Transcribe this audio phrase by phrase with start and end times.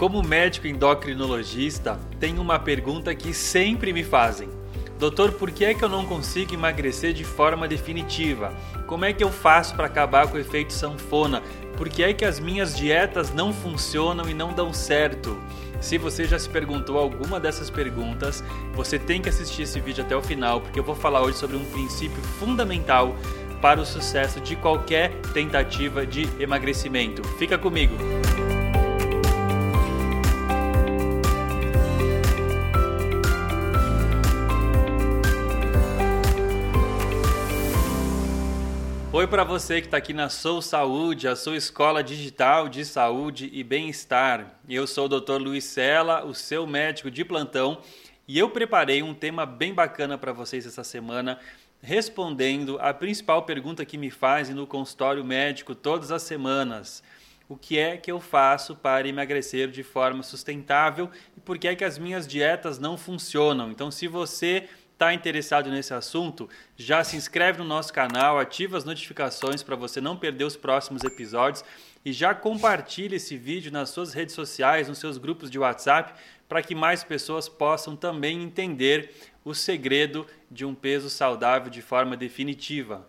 [0.00, 4.48] Como médico endocrinologista, tem uma pergunta que sempre me fazem.
[4.98, 8.50] Doutor, por que é que eu não consigo emagrecer de forma definitiva?
[8.86, 11.42] Como é que eu faço para acabar com o efeito sanfona?
[11.76, 15.38] Por que é que as minhas dietas não funcionam e não dão certo?
[15.82, 18.42] Se você já se perguntou alguma dessas perguntas,
[18.72, 21.58] você tem que assistir esse vídeo até o final, porque eu vou falar hoje sobre
[21.58, 23.14] um princípio fundamental
[23.60, 27.22] para o sucesso de qualquer tentativa de emagrecimento.
[27.36, 28.19] Fica comigo!
[39.20, 43.50] Oi para você que está aqui na Sou Saúde, a sua escola digital de saúde
[43.52, 44.58] e bem-estar.
[44.66, 45.34] Eu sou o Dr.
[45.34, 47.82] Luiz Sela, o seu médico de plantão,
[48.26, 51.38] e eu preparei um tema bem bacana para vocês essa semana,
[51.82, 57.02] respondendo a principal pergunta que me fazem no consultório médico todas as semanas.
[57.46, 61.76] O que é que eu faço para emagrecer de forma sustentável e por que é
[61.76, 63.70] que as minhas dietas não funcionam?
[63.70, 64.66] Então, se você
[65.00, 69.98] está interessado nesse assunto, já se inscreve no nosso canal, ativa as notificações para você
[69.98, 71.64] não perder os próximos episódios
[72.04, 76.12] e já compartilhe esse vídeo nas suas redes sociais, nos seus grupos de WhatsApp,
[76.46, 79.10] para que mais pessoas possam também entender
[79.42, 83.08] o segredo de um peso saudável de forma definitiva.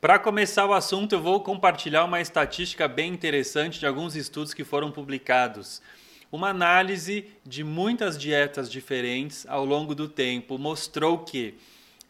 [0.00, 4.62] Para começar o assunto, eu vou compartilhar uma estatística bem interessante de alguns estudos que
[4.62, 5.82] foram publicados.
[6.34, 11.54] Uma análise de muitas dietas diferentes ao longo do tempo mostrou que,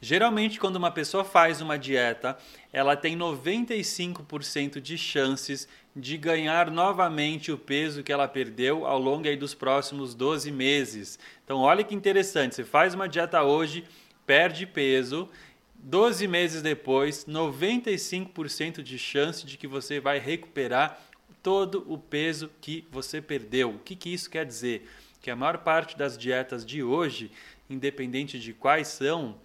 [0.00, 2.38] geralmente, quando uma pessoa faz uma dieta,
[2.72, 9.28] ela tem 95% de chances de ganhar novamente o peso que ela perdeu ao longo
[9.28, 11.18] aí dos próximos 12 meses.
[11.44, 13.84] Então, olha que interessante: você faz uma dieta hoje,
[14.24, 15.28] perde peso.
[15.76, 20.98] 12 meses depois, 95% de chance de que você vai recuperar
[21.42, 23.70] todo o peso que você perdeu.
[23.70, 24.88] O que, que isso quer dizer?
[25.20, 27.30] Que a maior parte das dietas de hoje,
[27.68, 29.36] independente de quais são,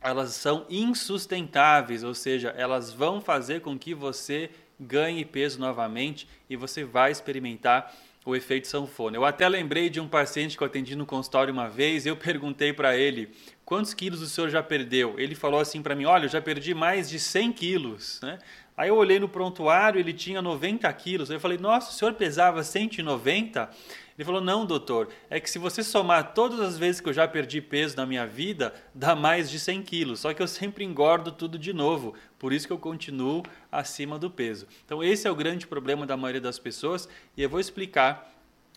[0.00, 6.56] elas são insustentáveis, ou seja, elas vão fazer com que você ganhe peso novamente e
[6.56, 7.94] você vai experimentar
[8.24, 9.16] o efeito sanfona.
[9.16, 12.72] Eu até lembrei de um paciente que eu atendi no consultório uma vez, eu perguntei
[12.72, 13.30] para ele
[13.64, 15.18] quantos quilos o senhor já perdeu.
[15.18, 18.20] Ele falou assim para mim, olha, eu já perdi mais de 100 quilos.
[18.22, 18.38] Né?
[18.80, 21.28] Aí eu olhei no prontuário, ele tinha 90 quilos.
[21.28, 23.68] Eu falei, nossa, o senhor pesava 190?
[24.16, 27.28] Ele falou, não, doutor, é que se você somar todas as vezes que eu já
[27.28, 30.20] perdi peso na minha vida, dá mais de 100 quilos.
[30.20, 34.30] Só que eu sempre engordo tudo de novo, por isso que eu continuo acima do
[34.30, 34.66] peso.
[34.86, 38.32] Então esse é o grande problema da maioria das pessoas e eu vou explicar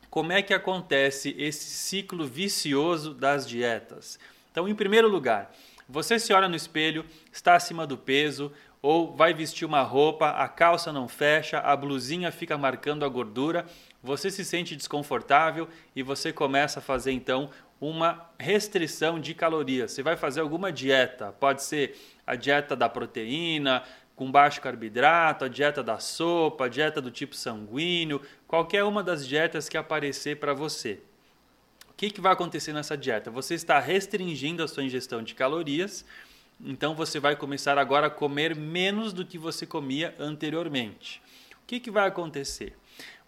[0.10, 4.20] como é que acontece esse ciclo vicioso das dietas.
[4.52, 5.52] Então, em primeiro lugar,
[5.88, 8.52] você se olha no espelho, está acima do peso,
[8.84, 13.66] ou vai vestir uma roupa, a calça não fecha, a blusinha fica marcando a gordura,
[14.04, 17.50] você se sente desconfortável e você começa a fazer então
[17.80, 19.94] uma restrição de calorias.
[19.94, 23.84] Você vai fazer alguma dieta, pode ser a dieta da proteína,
[24.18, 29.26] com baixo carboidrato, a dieta da sopa, a dieta do tipo sanguíneo, qualquer uma das
[29.26, 31.00] dietas que aparecer para você.
[31.90, 33.32] O que, que vai acontecer nessa dieta?
[33.32, 36.04] Você está restringindo a sua ingestão de calorias
[36.60, 41.22] então você vai começar agora a comer menos do que você comia anteriormente.
[41.54, 42.76] O que, que vai acontecer?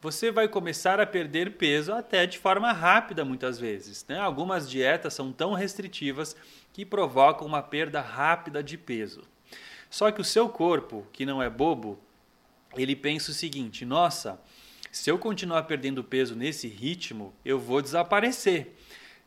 [0.02, 4.06] Você vai começar a perder peso até de forma rápida, muitas vezes.
[4.08, 4.20] Né?
[4.20, 6.36] Algumas dietas são tão restritivas
[6.72, 9.24] que provocam uma perda rápida de peso.
[9.90, 11.98] Só que o seu corpo, que não é bobo,
[12.76, 14.40] ele pensa o seguinte: nossa,
[14.92, 18.75] se eu continuar perdendo peso nesse ritmo, eu vou desaparecer.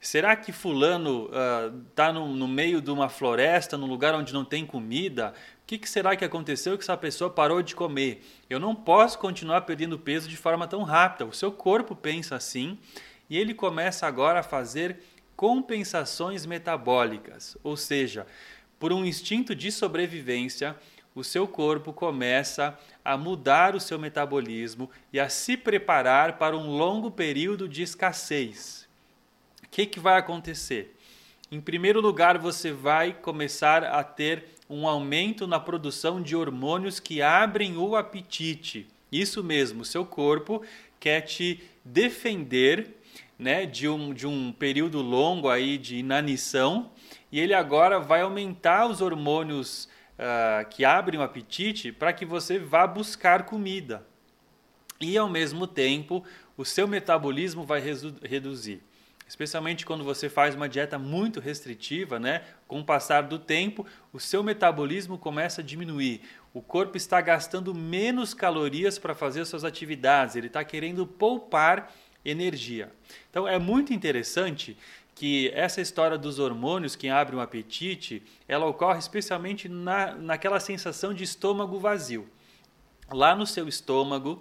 [0.01, 1.29] Será que fulano
[1.89, 5.35] está uh, no, no, meio de uma floresta, num lugar onde não tem comida?
[5.63, 8.25] O que, que, será que aconteceu que essa pessoa parou de comer?
[8.49, 11.27] Eu não posso continuar perdendo peso de forma tão rápida.
[11.27, 12.79] O seu corpo pensa assim
[13.29, 15.03] e ele começa agora a fazer
[15.35, 18.27] compensações metabólicas, ou seja,
[18.79, 20.77] por um instinto de sobrevivência,
[21.15, 26.77] o seu corpo começa a mudar o seu metabolismo e a se preparar para um
[26.77, 28.78] longo período de escassez.
[29.69, 30.97] O que, que vai acontecer?
[31.53, 37.23] Em primeiro lugar, você vai começar a ter um aumento na produção de hormônios que
[37.23, 38.87] abrem o apetite.
[39.13, 40.63] Isso mesmo, seu corpo
[40.99, 42.97] quer te defender
[43.39, 46.91] né, de, um, de um período longo aí de inanição
[47.31, 49.89] e ele agora vai aumentar os hormônios
[50.19, 54.05] uh, que abrem o apetite para que você vá buscar comida.
[55.01, 56.25] E ao mesmo tempo,
[56.57, 57.83] o seu metabolismo vai
[58.23, 58.83] reduzir
[59.29, 62.43] especialmente quando você faz uma dieta muito restritiva, né?
[62.67, 66.23] Com o passar do tempo, o seu metabolismo começa a diminuir.
[66.55, 71.93] O corpo está gastando menos calorias para fazer suas atividades, ele está querendo poupar
[72.25, 72.91] energia.
[73.31, 74.77] Então é muito interessante
[75.15, 81.13] que essa história dos hormônios que abrem o apetite, ela ocorre especialmente na, naquela sensação
[81.13, 82.29] de estômago vazio.
[83.11, 84.41] Lá no seu estômago,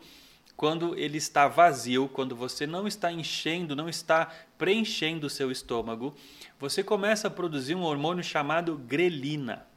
[0.57, 4.27] quando ele está vazio, quando você não está enchendo, não está
[4.57, 6.15] preenchendo o seu estômago,
[6.59, 9.68] você começa a produzir um hormônio chamado grelina.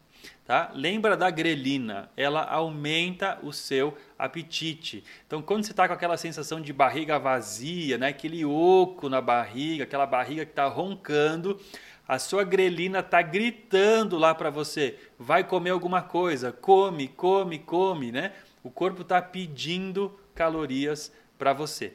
[0.47, 0.73] Tá?
[0.75, 2.11] Lembra da grelina?
[2.17, 5.05] Ela aumenta o seu apetite.
[5.27, 8.09] Então, quando você está com aquela sensação de barriga vazia, né?
[8.09, 11.61] aquele oco na barriga, aquela barriga que está roncando,
[12.09, 18.11] a sua grelina está gritando lá para você: vai comer alguma coisa, come, come, come,
[18.11, 18.33] né?
[18.65, 21.93] O corpo está pedindo calorias para você.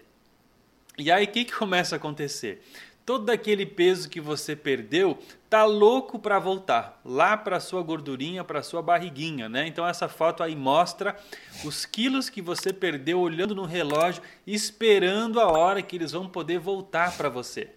[1.00, 2.62] E aí o que, que começa a acontecer?
[3.04, 8.64] todo aquele peso que você perdeu tá louco para voltar lá para sua gordurinha, para
[8.64, 9.68] sua barriguinha, né?
[9.68, 11.16] Então essa foto aí mostra
[11.64, 16.58] os quilos que você perdeu olhando no relógio, esperando a hora que eles vão poder
[16.58, 17.70] voltar para você.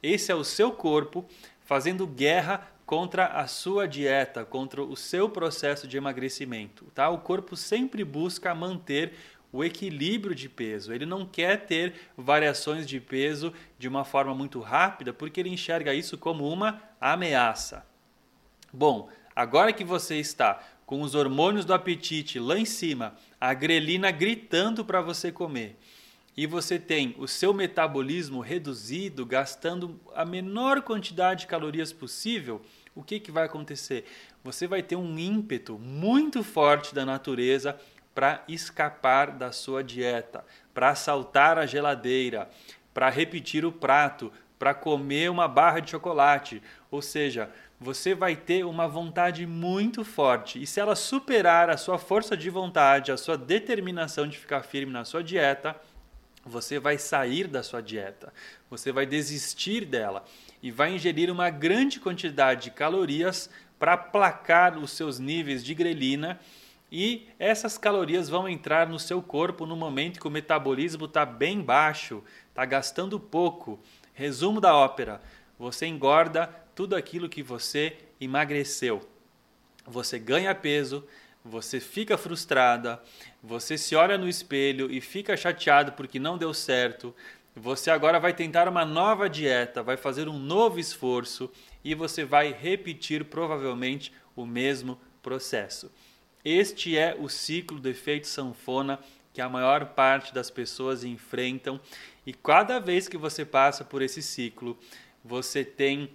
[0.00, 1.24] Esse é o seu corpo
[1.64, 7.08] fazendo guerra contra a sua dieta, contra o seu processo de emagrecimento, tá?
[7.08, 9.12] O corpo sempre busca manter
[9.52, 10.92] o equilíbrio de peso.
[10.92, 15.94] Ele não quer ter variações de peso de uma forma muito rápida, porque ele enxerga
[15.94, 17.86] isso como uma ameaça.
[18.72, 24.10] Bom, agora que você está com os hormônios do apetite lá em cima, a grelina
[24.10, 25.76] gritando para você comer,
[26.34, 32.62] e você tem o seu metabolismo reduzido, gastando a menor quantidade de calorias possível,
[32.94, 34.04] o que, que vai acontecer?
[34.42, 37.78] Você vai ter um ímpeto muito forte da natureza
[38.14, 40.44] para escapar da sua dieta,
[40.74, 42.48] para assaltar a geladeira,
[42.92, 46.62] para repetir o prato, para comer uma barra de chocolate.
[46.90, 47.50] Ou seja,
[47.80, 50.62] você vai ter uma vontade muito forte.
[50.62, 54.92] E se ela superar a sua força de vontade, a sua determinação de ficar firme
[54.92, 55.74] na sua dieta,
[56.44, 58.32] você vai sair da sua dieta.
[58.70, 60.24] Você vai desistir dela
[60.62, 66.38] e vai ingerir uma grande quantidade de calorias para placar os seus níveis de grelina
[66.94, 71.62] e essas calorias vão entrar no seu corpo no momento que o metabolismo está bem
[71.62, 73.80] baixo, está gastando pouco.
[74.12, 75.18] Resumo da ópera:
[75.58, 79.00] você engorda tudo aquilo que você emagreceu.
[79.86, 81.02] Você ganha peso,
[81.42, 83.02] você fica frustrada,
[83.42, 87.16] você se olha no espelho e fica chateado porque não deu certo.
[87.56, 91.50] Você agora vai tentar uma nova dieta, vai fazer um novo esforço
[91.82, 95.90] e você vai repetir provavelmente o mesmo processo.
[96.44, 98.98] Este é o ciclo do efeito sanfona
[99.32, 101.80] que a maior parte das pessoas enfrentam,
[102.26, 104.76] e cada vez que você passa por esse ciclo,
[105.24, 106.10] você tem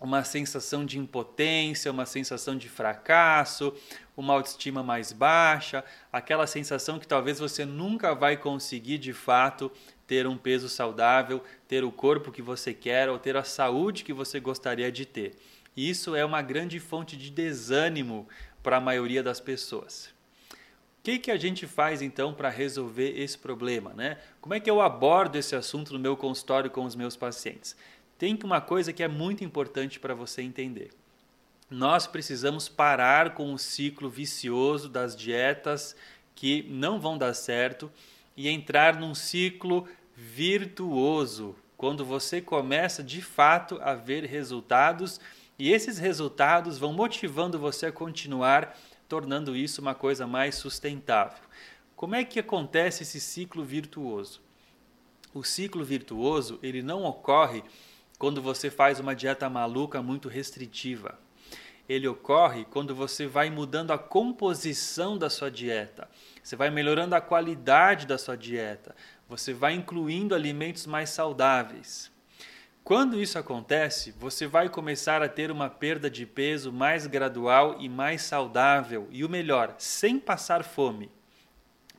[0.00, 3.74] uma sensação de impotência, uma sensação de fracasso,
[4.16, 9.70] uma autoestima mais baixa, aquela sensação que talvez você nunca vai conseguir de fato
[10.06, 14.12] ter um peso saudável, ter o corpo que você quer ou ter a saúde que
[14.12, 15.36] você gostaria de ter.
[15.76, 18.26] Isso é uma grande fonte de desânimo
[18.62, 20.10] para a maioria das pessoas.
[21.00, 23.94] O que, que a gente faz então para resolver esse problema?
[23.94, 24.18] Né?
[24.40, 27.74] Como é que eu abordo esse assunto no meu consultório com os meus pacientes?
[28.18, 30.90] Tem uma coisa que é muito importante para você entender.
[31.70, 35.96] Nós precisamos parar com o ciclo vicioso das dietas
[36.34, 37.90] que não vão dar certo
[38.36, 45.18] e entrar num ciclo virtuoso, quando você começa de fato a ver resultados
[45.60, 48.74] e esses resultados vão motivando você a continuar,
[49.06, 51.44] tornando isso uma coisa mais sustentável.
[51.94, 54.40] Como é que acontece esse ciclo virtuoso?
[55.34, 57.62] O ciclo virtuoso, ele não ocorre
[58.18, 61.18] quando você faz uma dieta maluca muito restritiva.
[61.86, 66.08] Ele ocorre quando você vai mudando a composição da sua dieta.
[66.42, 68.96] Você vai melhorando a qualidade da sua dieta.
[69.28, 72.10] Você vai incluindo alimentos mais saudáveis.
[72.82, 77.88] Quando isso acontece, você vai começar a ter uma perda de peso mais gradual e
[77.88, 81.10] mais saudável, e o melhor, sem passar fome.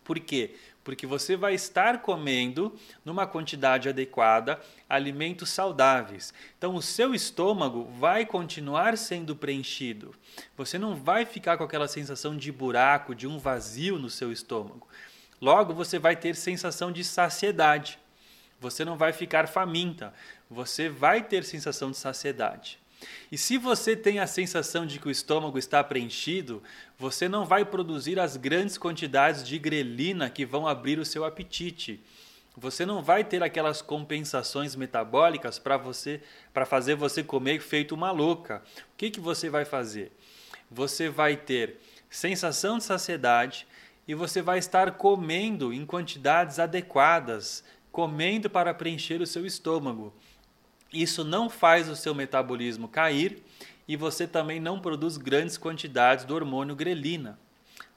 [0.04, 0.56] Por quê?
[0.84, 4.60] Porque você vai estar comendo, numa quantidade adequada,
[4.90, 6.34] alimentos saudáveis.
[6.58, 10.14] Então, o seu estômago vai continuar sendo preenchido.
[10.58, 14.88] Você não vai ficar com aquela sensação de buraco, de um vazio no seu estômago.
[15.40, 18.00] Logo, você vai ter sensação de saciedade.
[18.60, 20.14] Você não vai ficar faminta,
[20.52, 22.78] você vai ter sensação de saciedade.
[23.32, 26.62] E se você tem a sensação de que o estômago está preenchido,
[27.00, 32.04] você não vai produzir as grandes quantidades de grelina que vão abrir o seu apetite.
[32.56, 36.22] Você não vai ter aquelas compensações metabólicas para você
[36.54, 38.62] para fazer você comer feito uma louca.
[38.94, 40.12] O que, que você vai fazer?
[40.70, 41.80] Você vai ter
[42.10, 43.66] sensação de saciedade
[44.06, 50.14] e você vai estar comendo em quantidades adequadas comendo para preencher o seu estômago.
[50.94, 53.42] Isso não faz o seu metabolismo cair
[53.88, 57.40] e você também não produz grandes quantidades do hormônio grelina.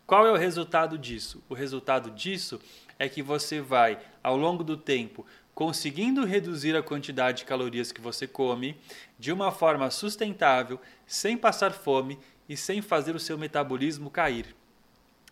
[0.07, 1.43] Qual é o resultado disso?
[1.49, 2.61] O resultado disso
[2.99, 8.01] é que você vai, ao longo do tempo, conseguindo reduzir a quantidade de calorias que
[8.01, 8.77] você come
[9.19, 14.55] de uma forma sustentável, sem passar fome e sem fazer o seu metabolismo cair.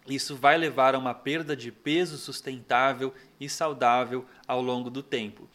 [0.09, 5.49] Isso vai levar a uma perda de peso sustentável e saudável ao longo do tempo.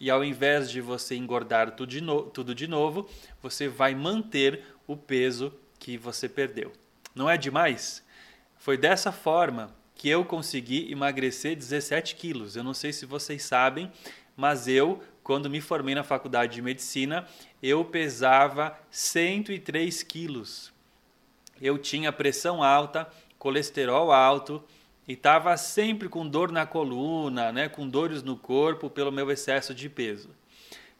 [0.00, 3.08] E ao invés de você engordar tudo de, no tudo de novo,
[3.40, 6.72] você vai manter o peso que você perdeu.
[7.14, 8.04] Não é demais?
[8.56, 12.56] Foi dessa forma que eu consegui emagrecer 17 quilos.
[12.56, 13.90] Eu não sei se vocês sabem,
[14.36, 17.26] mas eu, quando me formei na faculdade de medicina,
[17.62, 20.72] eu pesava 103 quilos.
[21.60, 23.08] Eu tinha pressão alta,
[23.38, 24.62] colesterol alto
[25.06, 29.74] e estava sempre com dor na coluna, né, com dores no corpo pelo meu excesso
[29.74, 30.30] de peso.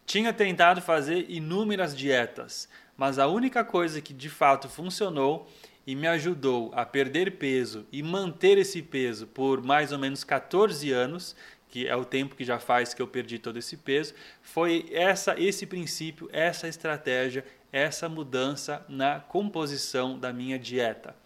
[0.07, 5.49] Tinha tentado fazer inúmeras dietas, mas a única coisa que de fato funcionou
[5.87, 10.91] e me ajudou a perder peso e manter esse peso por mais ou menos 14
[10.93, 11.35] anos,
[11.69, 15.39] que é o tempo que já faz que eu perdi todo esse peso, foi essa
[15.41, 21.17] esse princípio, essa estratégia, essa mudança na composição da minha dieta.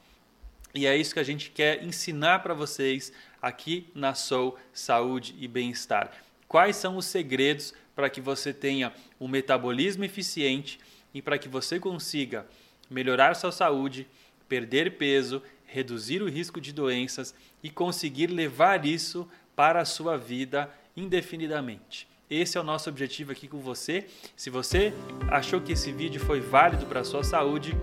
[0.75, 5.49] E é isso que a gente quer ensinar para vocês aqui na Soul Saúde e
[5.49, 6.13] Bem-Estar.
[6.47, 10.79] Quais são os segredos para que você tenha um metabolismo eficiente
[11.13, 12.47] e para que você consiga
[12.89, 14.07] melhorar sua saúde,
[14.49, 20.71] perder peso, reduzir o risco de doenças e conseguir levar isso para a sua vida
[20.97, 22.09] indefinidamente.
[22.31, 24.07] Esse é o nosso objetivo aqui com você.
[24.37, 24.93] Se você
[25.31, 27.75] achou que esse vídeo foi válido para a sua saúde,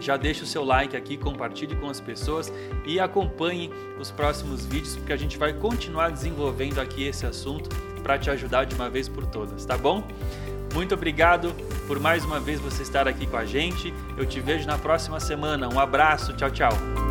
[0.00, 2.52] já deixe o seu like aqui, compartilhe com as pessoas
[2.84, 7.68] e acompanhe os próximos vídeos, porque a gente vai continuar desenvolvendo aqui esse assunto
[8.02, 10.06] para te ajudar de uma vez por todas, tá bom?
[10.74, 11.54] Muito obrigado
[11.86, 13.92] por mais uma vez você estar aqui com a gente.
[14.16, 15.68] Eu te vejo na próxima semana.
[15.68, 17.07] Um abraço, tchau, tchau.